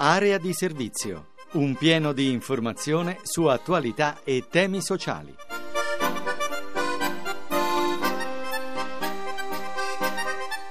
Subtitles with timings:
[0.00, 1.28] Area di servizio.
[1.52, 5.34] Un pieno di informazione su attualità e temi sociali.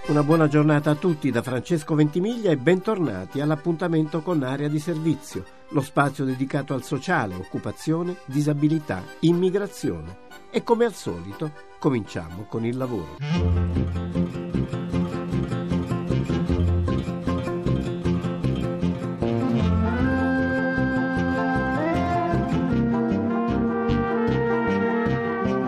[0.08, 5.44] Una buona giornata a tutti da Francesco Ventimiglia e bentornati all'appuntamento con Area di Servizio,
[5.70, 10.26] lo spazio dedicato al sociale, occupazione, disabilità, immigrazione.
[10.50, 13.16] E come al solito cominciamo con il lavoro.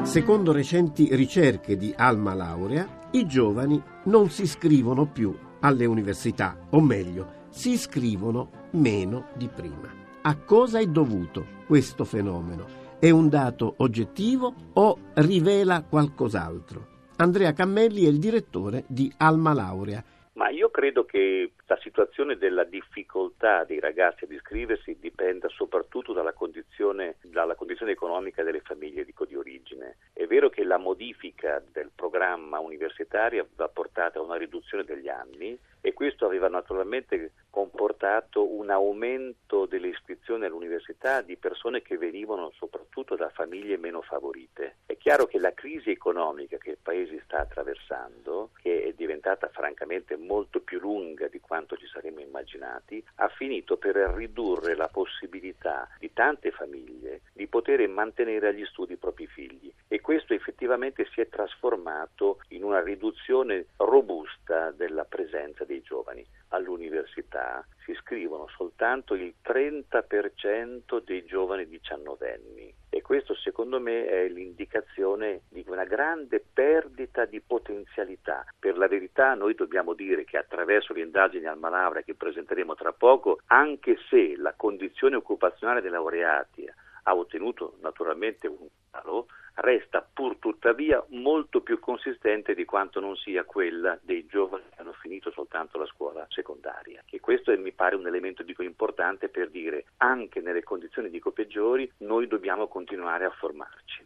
[0.04, 6.82] Secondo recenti ricerche di Alma Laurea, i giovani non si iscrivono più alle università, o
[6.82, 9.94] meglio, si iscrivono meno di prima.
[10.22, 12.66] A cosa è dovuto questo fenomeno?
[12.98, 16.88] È un dato oggettivo o rivela qualcos'altro?
[17.18, 20.02] Andrea Cammelli è il direttore di Alma Laurea
[20.40, 26.34] ma io credo che la situazione della difficoltà dei ragazzi ad iscriversi dipenda soprattutto dalla
[26.34, 29.98] condizione, dalla condizione economica delle famiglie di, di origine.
[30.12, 35.58] È vero che la modifica del programma universitario va portata a una riduzione degli anni
[35.82, 43.16] e questo aveva naturalmente comportato un aumento delle iscrizioni all'università di persone che venivano soprattutto
[43.16, 44.78] da famiglie meno favorite.
[44.86, 50.18] È chiaro che la crisi economica che il Paese sta attraversando, che è diventata francamente
[50.18, 56.12] molto più lunga di quanto ci saremmo immaginati, ha finito per ridurre la possibilità di
[56.14, 61.28] tante famiglie di poter mantenere agli studi i propri figli e questo effettivamente si è
[61.28, 66.26] trasformato in una riduzione robusta della presenza dei giovani.
[66.50, 72.79] All'università si iscrivono soltanto il 30% dei giovani diciannovenni
[73.10, 78.46] questo secondo me è l'indicazione di una grande perdita di potenzialità.
[78.60, 82.92] Per la verità noi dobbiamo dire che attraverso le indagini al Malavra che presenteremo tra
[82.92, 86.72] poco, anche se la condizione occupazionale dei laureati
[87.10, 89.26] ha ottenuto naturalmente un calo,
[89.56, 94.94] resta pur tuttavia molto più consistente di quanto non sia quella dei giovani che hanno
[94.94, 97.04] finito soltanto la scuola secondaria.
[97.10, 101.32] E questo è, mi pare un elemento dico, importante per dire anche nelle condizioni dico
[101.32, 104.06] peggiori noi dobbiamo continuare a formarci.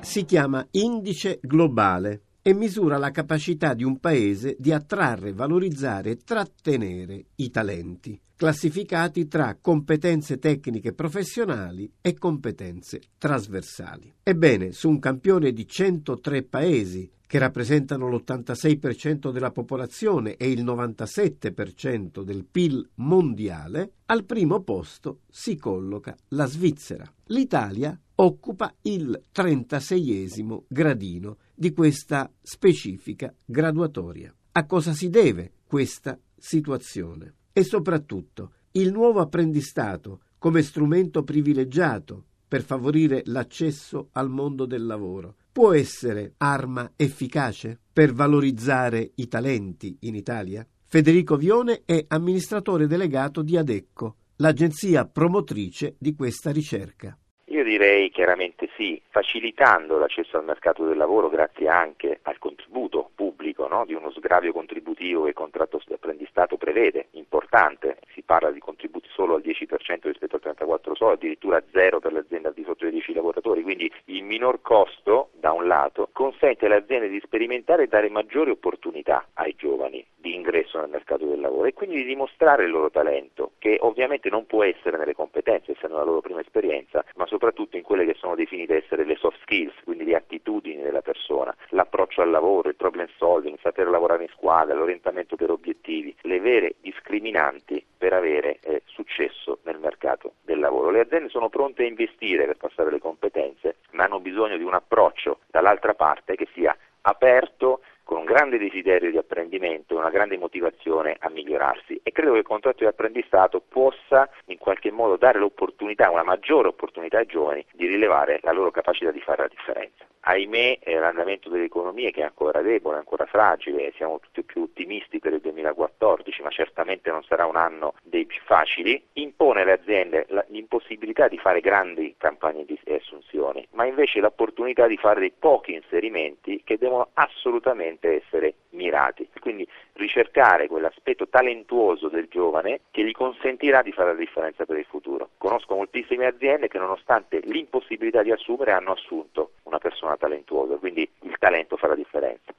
[0.00, 6.16] Si chiama indice globale e misura la capacità di un paese di attrarre, valorizzare e
[6.18, 14.14] trattenere i talenti, classificati tra competenze tecniche professionali e competenze trasversali.
[14.22, 22.22] Ebbene, su un campione di 103 paesi che rappresentano l'86% della popolazione e il 97%
[22.22, 27.12] del PIL mondiale, al primo posto si colloca la Svizzera.
[27.24, 34.34] L'Italia occupa il 36 gradino di questa specifica graduatoria.
[34.52, 37.34] A cosa si deve questa situazione?
[37.52, 45.36] E soprattutto il nuovo apprendistato come strumento privilegiato per favorire l'accesso al mondo del lavoro
[45.50, 50.66] può essere arma efficace per valorizzare i talenti in Italia?
[50.84, 57.18] Federico Vione è amministratore delegato di Adecco, l'agenzia promotrice di questa ricerca.
[57.66, 63.84] Direi chiaramente sì, facilitando l'accesso al mercato del lavoro grazie anche al contributo pubblico no?
[63.84, 69.08] di uno sgravio contributivo che il contratto di apprendistato prevede, importante, si parla di contributi
[69.10, 72.84] solo al 10% rispetto al 34 solo, addirittura zero per le aziende al di sotto
[72.84, 77.82] dei 10 lavoratori, quindi il minor costo da un lato consente alle aziende di sperimentare
[77.82, 82.04] e dare maggiori opportunità ai giovani di ingresso nel mercato del lavoro e quindi di
[82.04, 86.40] dimostrare il loro talento, che ovviamente non può essere nelle competenze, essendo la loro prima
[86.40, 90.82] esperienza, ma soprattutto in quelle che sono definite essere le soft skills, quindi le attitudini
[90.82, 96.14] della persona, l'approccio al lavoro, il problem solving, saper lavorare in squadra, l'orientamento per obiettivi,
[96.22, 100.90] le vere discriminanti per avere eh, successo nel mercato del lavoro.
[100.90, 104.74] Le aziende sono pronte a investire per passare le competenze, ma hanno bisogno di un
[104.74, 111.16] approccio dall'altra parte che sia aperto con un grande desiderio di apprendimento una grande motivazione
[111.18, 116.08] a migliorarsi e credo che il contratto di apprendistato possa in qualche modo dare l'opportunità,
[116.08, 120.04] una maggiore opportunità ai giovani di rilevare la loro capacità di fare la differenza.
[120.28, 125.32] Ahimè l'andamento delle economie che è ancora debole, ancora fragile, siamo tutti più ottimisti per
[125.32, 131.28] il 2014, ma certamente non sarà un anno dei più facili, impone alle aziende l'impossibilità
[131.28, 136.76] di fare grandi campagne di assunzioni, ma invece l'opportunità di fare dei pochi inserimenti che
[136.76, 139.28] devono assolutamente sicuramente essere mirati.
[139.40, 144.84] Quindi ricercare quell'aspetto talentuoso del giovane che gli consentirà di fare la differenza per il
[144.84, 145.30] futuro.
[145.38, 151.36] Conosco moltissime aziende che nonostante l'impossibilità di assumere hanno assunto una persona talentuosa, quindi il
[151.38, 152.52] talento fa la differenza.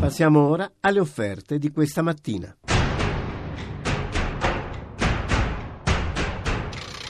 [0.00, 2.54] Passiamo ora alle offerte di questa mattina.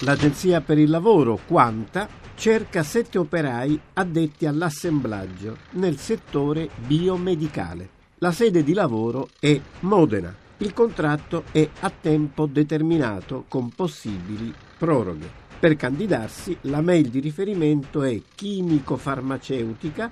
[0.04, 7.88] L'Agenzia per il Lavoro, Quanta, cerca sette operai addetti all'assemblaggio nel settore biomedicale.
[8.18, 10.34] La sede di lavoro è Modena.
[10.58, 15.42] Il contratto è a tempo determinato con possibili proroghe.
[15.58, 20.10] Per candidarsi la mail di riferimento è chimicofarmaceutica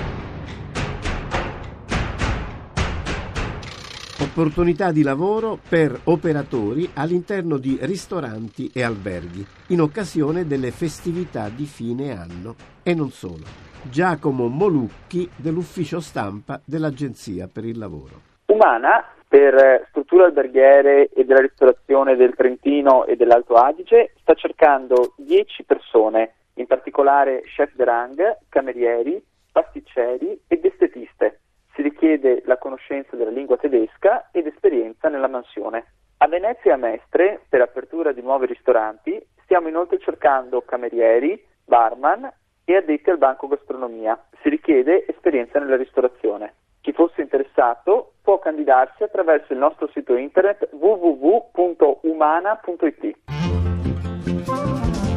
[4.38, 11.64] Opportunità di lavoro per operatori all'interno di ristoranti e alberghi in occasione delle festività di
[11.64, 13.46] fine anno e non solo.
[13.88, 18.20] Giacomo Molucchi dell'ufficio stampa dell'Agenzia per il Lavoro.
[18.48, 25.64] Umana per strutture alberghiere e della ristorazione del Trentino e dell'Alto Adige sta cercando 10
[25.64, 29.18] persone, in particolare chef de rang, camerieri,
[29.50, 31.38] pasticceri ed estetiste
[31.76, 35.84] si richiede la conoscenza della lingua tedesca ed esperienza nella mansione.
[36.16, 42.28] A Venezia e a Mestre, per apertura di nuovi ristoranti, stiamo inoltre cercando camerieri, barman
[42.64, 44.18] e addetti al banco gastronomia.
[44.40, 46.54] Si richiede esperienza nella ristorazione.
[46.80, 51.86] Chi fosse interessato può candidarsi attraverso il nostro sito internet www.umana.it.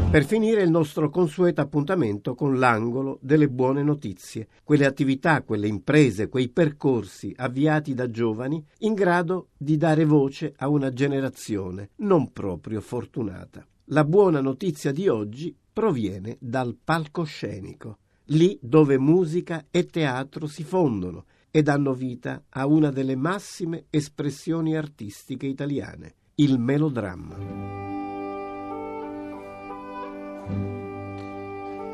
[0.10, 6.30] Per finire il nostro consueto appuntamento con l'angolo delle buone notizie, quelle attività, quelle imprese,
[6.30, 12.82] quei percorsi avviati da giovani in grado di dare voce a una generazione non proprio
[12.82, 13.64] fortunata.
[13.92, 21.26] La buona notizia di oggi proviene dal palcoscenico, lì dove musica e teatro si fondono
[21.52, 28.09] e danno vita a una delle massime espressioni artistiche italiane, il melodramma.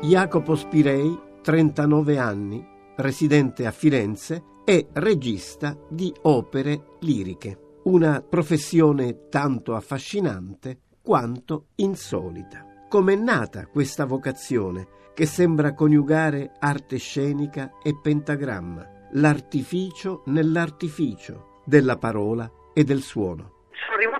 [0.02, 2.64] Jacopo Spirei, 39 anni,
[2.96, 12.84] residente a Firenze, è regista di opere liriche, una professione tanto affascinante quanto insolita.
[12.88, 22.48] Com'è nata questa vocazione che sembra coniugare arte scenica e pentagramma, l'artificio nell'artificio della parola
[22.74, 23.55] e del suono?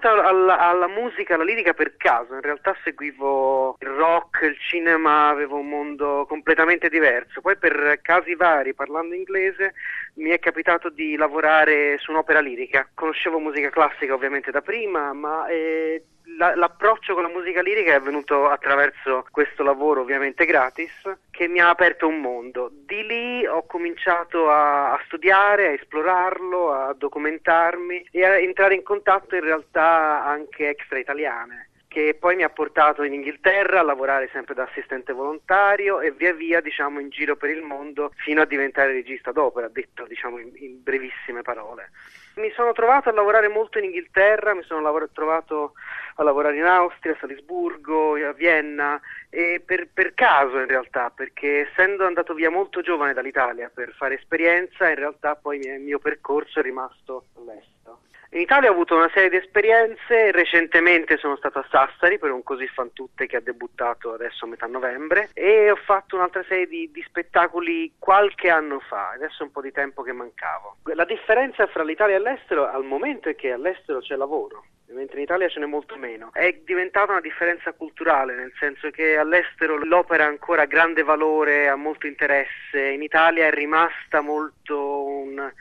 [0.06, 5.28] Arrivato alla, alla, musica, alla lirica per caso, in realtà seguivo il rock, il cinema,
[5.28, 9.74] avevo un mondo completamente diverso, poi per casi vari, parlando inglese,
[10.14, 15.46] mi è capitato di lavorare su un'opera lirica, conoscevo musica classica ovviamente da prima, ma
[15.48, 16.02] eh,
[16.36, 20.92] l'approccio con la musica lirica è venuto attraverso questo lavoro ovviamente gratis
[21.30, 22.70] che mi ha aperto un mondo.
[22.72, 28.82] Di lì ho cominciato a, a studiare, a esplorarlo, a documentarmi e a entrare in
[28.82, 34.28] contatto in realtà anche extra italiane che poi mi ha portato in Inghilterra a lavorare
[34.30, 38.44] sempre da assistente volontario e via via diciamo in giro per il mondo fino a
[38.44, 41.88] diventare regista d'opera, detto diciamo in, in brevissime parole.
[42.36, 45.72] Mi sono trovato a lavorare molto in Inghilterra, mi sono lav- trovato
[46.16, 49.00] a lavorare in Austria, a Salisburgo, a Vienna
[49.30, 54.16] e per, per, caso in realtà, perché essendo andato via molto giovane dall'Italia per fare
[54.16, 58.00] esperienza, in realtà poi il mio percorso è rimasto all'estero.
[58.30, 62.42] In Italia ho avuto una serie di esperienze, recentemente sono stato a Sassari per un
[62.42, 66.66] Così fan tutte che ha debuttato adesso a metà novembre e ho fatto un'altra serie
[66.66, 70.78] di, di spettacoli qualche anno fa, adesso è un po' di tempo che mancavo.
[70.94, 75.24] La differenza fra l'Italia e l'estero al momento è che all'estero c'è lavoro mentre in
[75.24, 76.30] Italia ce n'è molto meno.
[76.32, 81.76] È diventata una differenza culturale, nel senso che all'estero l'opera ha ancora grande valore, ha
[81.76, 85.52] molto interesse, in Italia è rimasta molto un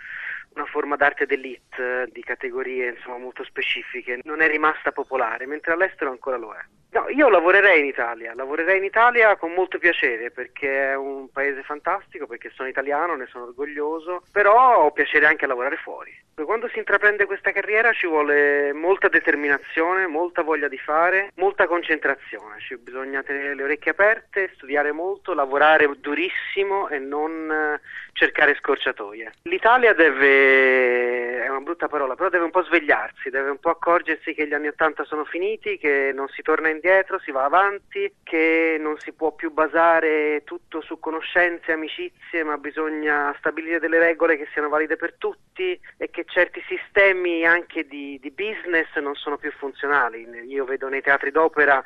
[0.56, 6.10] una forma d'arte d'elite, di categorie insomma, molto specifiche, non è rimasta popolare, mentre all'estero
[6.10, 6.64] ancora lo è.
[6.96, 11.62] No, io lavorerei in Italia, lavorerei in Italia con molto piacere perché è un paese
[11.62, 16.18] fantastico, perché sono italiano, ne sono orgoglioso, però ho piacere anche a lavorare fuori.
[16.36, 22.60] Quando si intraprende questa carriera ci vuole molta determinazione, molta voglia di fare, molta concentrazione,
[22.60, 27.82] ci bisogna tenere le orecchie aperte, studiare molto, lavorare durissimo e non eh,
[28.14, 29.34] cercare scorciatoie.
[29.44, 34.34] L'Italia deve, è una brutta parola, però deve un po' svegliarsi, deve un po' accorgersi
[34.34, 36.84] che gli anni Ottanta sono finiti, che non si torna indietro,
[37.24, 43.34] si va avanti, che non si può più basare tutto su conoscenze, amicizie, ma bisogna
[43.40, 48.30] stabilire delle regole che siano valide per tutti e che certi sistemi anche di, di
[48.30, 50.28] business non sono più funzionali.
[50.48, 51.84] Io vedo nei teatri d'opera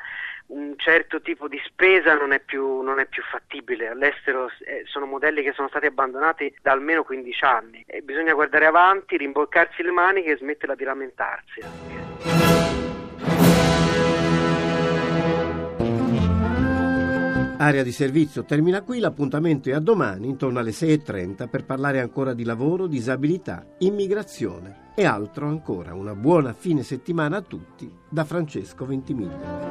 [0.48, 3.88] un certo tipo di spesa non è più, non è più fattibile.
[3.88, 8.66] All'estero eh, sono modelli che sono stati abbandonati da almeno 15 anni e bisogna guardare
[8.66, 11.60] avanti, rimboccarsi le maniche e smetterla di lamentarsi.
[11.62, 12.89] Anche.
[17.62, 22.32] Area di servizio termina qui, l'appuntamento è a domani intorno alle 6.30 per parlare ancora
[22.32, 25.92] di lavoro, disabilità, immigrazione e altro ancora.
[25.92, 29.68] Una buona fine settimana a tutti da Francesco Ventimiglia.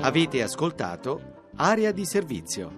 [0.00, 2.70] Avete ascoltato Area di servizio,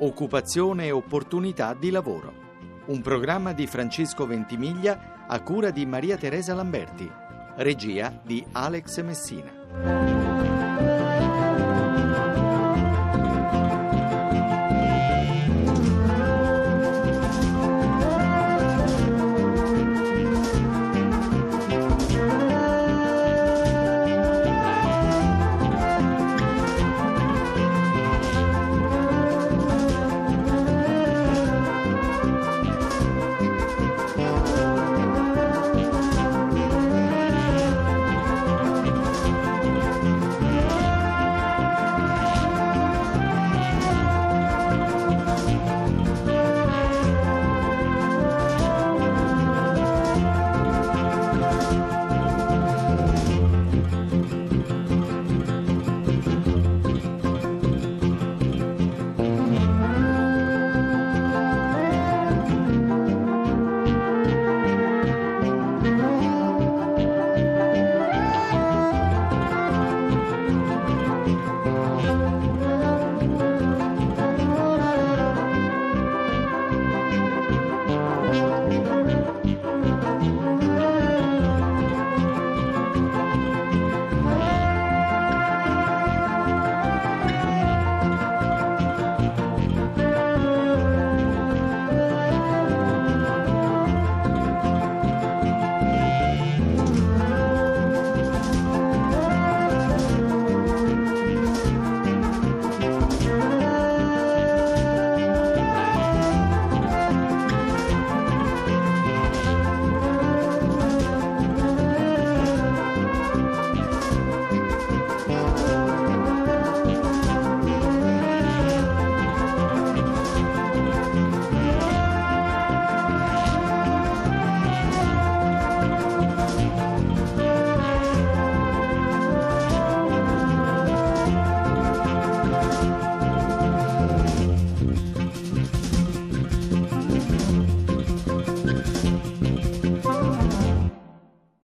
[0.00, 2.34] occupazione e opportunità di lavoro.
[2.88, 7.10] Un programma di Francesco Ventimiglia a cura di Maria Teresa Lamberti,
[7.56, 9.57] regia di Alex Messina.
[9.84, 10.37] Thank you.